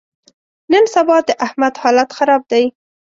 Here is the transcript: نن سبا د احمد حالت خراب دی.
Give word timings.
نن 0.71 0.83
سبا 0.95 1.17
د 1.27 1.29
احمد 1.45 1.73
حالت 1.81 2.09
خراب 2.17 2.41
دی. 2.51 2.63